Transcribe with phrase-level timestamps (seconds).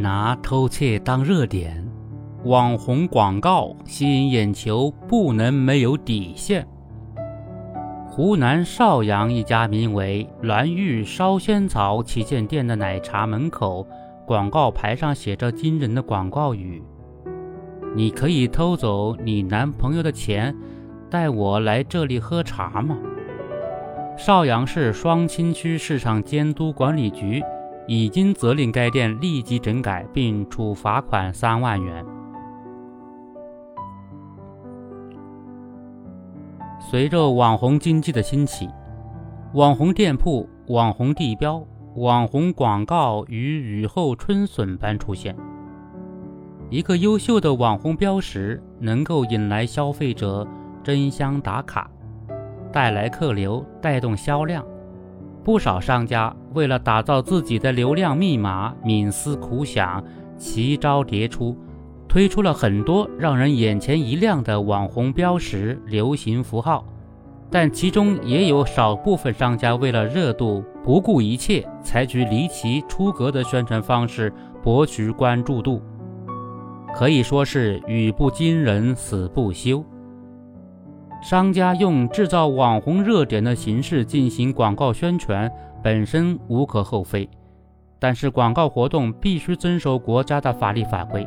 [0.00, 1.88] 拿偷窃当热点，
[2.42, 6.66] 网红广告吸引眼球，不能没有底线。
[8.08, 13.86] 湖南邵阳一家名为“蓝玉烧仙草”旗舰店的奶茶门口
[14.26, 16.82] 广告牌上写着惊人的广告语
[17.94, 20.52] ：“你可以偷走你男朋友的钱，
[21.08, 22.98] 带我来这里喝茶吗？”
[24.18, 27.40] 邵阳市双清区市场监督管理局
[27.86, 32.04] 已经责令该店立即整改，并处罚款三万元。
[36.90, 38.68] 随着网红经济的兴起，
[39.54, 41.64] 网红店铺、网红地标、
[41.96, 45.36] 网红广告如雨后春笋般出现。
[46.70, 50.46] 一个优秀的网红标识能够引来消费者
[50.82, 51.90] 争相打卡，
[52.72, 54.64] 带来客流，带动销量。
[55.44, 60.02] 不少商家为了打造自己的流量密码，冥思苦想，
[60.38, 61.56] 奇招迭出。
[62.08, 66.86] 推出了很多让人眼前一亮的网红标识、流行符号，
[67.50, 75.82] 但其中也有少部分商家为了热度不顾一切，采取离奇出格的宣传方式博取关注度，
[76.94, 79.84] 可以说是语不惊人死不休。
[81.24, 85.50] 商家用制造网红热点的形式进行广告宣传
[85.82, 87.26] 本身无可厚非，
[87.98, 91.26] 但是广告活动必须遵守国家的法律法规。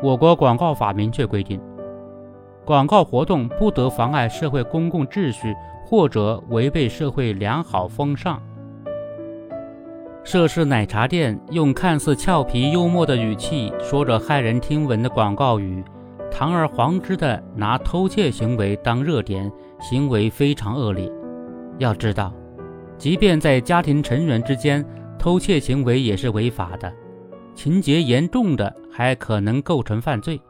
[0.00, 1.60] 我国广告法明确规定，
[2.64, 5.52] 广告活动不得妨碍社会公共秩序
[5.84, 8.40] 或者违背社会良好风尚。
[10.22, 15.82] 涉事奶茶店用看似俏皮幽默的语气说着骇人听闻的广告语，
[16.30, 19.50] 堂而皇之的拿偷窃行为当热点，
[19.80, 21.10] 行为非常恶劣。
[21.78, 22.32] 要知道，
[22.96, 24.84] 即便在家庭成员之间，
[25.18, 26.92] 偷窃行为也是违法的。
[27.54, 30.40] 情节严重的还可能构成犯罪。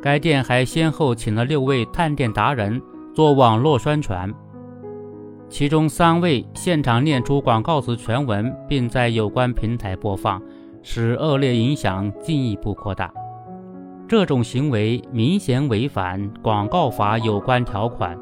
[0.00, 2.80] 该店还先后请了六位探店达人
[3.14, 4.32] 做网络宣传，
[5.48, 10.40] 其中三位现场念出广告词全文，并在有关平台播放，
[10.82, 13.12] 使恶劣影响进一步扩大。
[14.08, 18.18] 这种行为明显违反广告法有关条款，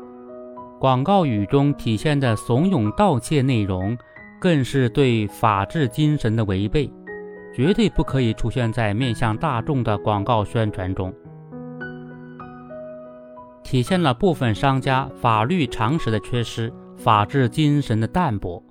[0.80, 3.96] 广告语中体现的怂恿盗窃内容，
[4.40, 6.92] 更是对法治精神的违背。
[7.54, 11.14] 绝对不可以出现在面向大众的广告宣传中，
[13.62, 18.62] 体现了部分商家法律常识的缺失、法治精神的淡薄。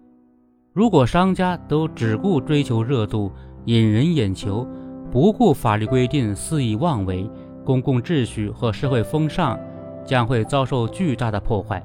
[0.74, 3.32] 如果商家都只顾追求热度、
[3.64, 4.68] 引人眼球，
[5.16, 7.26] 不顾法律规定肆意妄为，
[7.64, 9.58] 公共秩序和社会风尚
[10.04, 11.82] 将会遭受巨大的破坏。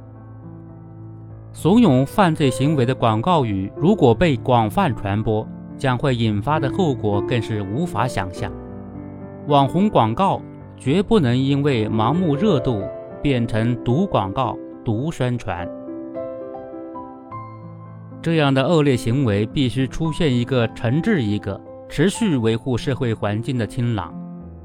[1.52, 5.46] 怂恿犯罪行为的广告语，如果被广泛传播，
[5.78, 8.50] 将会引发的后果更是无法想象。
[9.47, 10.42] 网红广告
[10.76, 12.82] 绝不能因为盲目热度
[13.22, 15.70] 变成毒广告、毒宣传。
[18.20, 24.14] 这样的恶劣行为必须出现一个惩治一个，持续维护社会环境的清朗。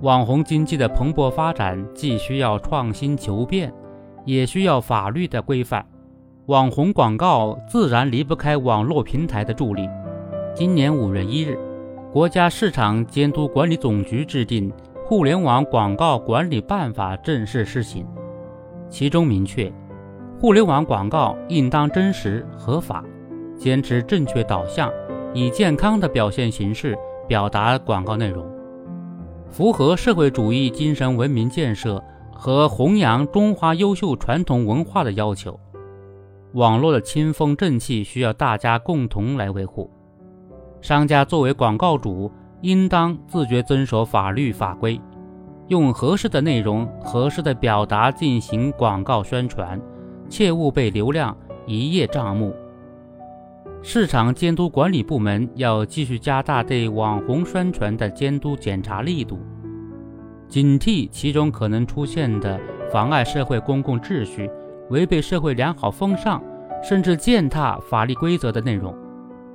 [0.02, 3.74] 网红经济的蓬勃发展既需要创新求变，
[4.25, 5.84] 也需要法律的规范。
[6.46, 9.90] 网红广告自然离不开网络平台的助力。
[10.53, 11.58] 今年五月一日，
[12.14, 14.69] 国家市场监督管理总局制定
[15.03, 18.06] 《互联网广告管理办法》正式施行，
[18.88, 19.74] 其中明确，
[20.40, 23.03] 互联网广告应当真实合法，
[23.58, 24.91] 坚持正确导向，
[25.34, 26.96] 以健康的表现形式
[27.28, 28.46] 表达广告内容，
[29.50, 35.59] 符合社会主义精神文明建设和弘扬中华优秀传统文化的要求。
[36.53, 39.90] 网络的清风正气需要大家共同来维护。
[40.81, 42.31] 商家作为广告主，
[42.62, 45.02] 应当自觉遵守法律法规，
[45.68, 49.81] 用合适的内容、合适的表达进行广告宣传，
[50.30, 51.35] 切勿被流量
[51.66, 52.53] 一叶障目。
[53.88, 59.37] 市场监督管理部门要继续加大对网红宣传的监督检查力度，
[60.47, 62.59] 警惕其中可能出现的
[62.91, 64.49] 妨碍社会公共秩序、
[64.90, 66.41] 违背社会良好风尚，
[66.82, 68.91] 甚至践踏法律规则的内容。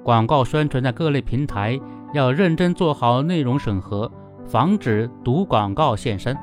[0.04, 1.76] 广告宣传的各类平台
[2.14, 4.08] 要认真做好内容审核，
[4.46, 6.36] 防止毒广告现身。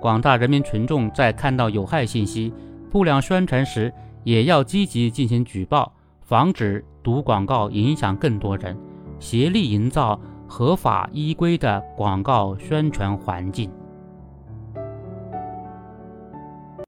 [0.00, 2.54] 广大人民群众在看到有害信息、
[2.92, 8.76] 不良宣传时，也要积极进行举报，防止毒广告影响更多人，
[9.18, 13.70] 协力营造合法依规的广告宣传环境。